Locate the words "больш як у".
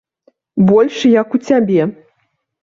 0.69-1.41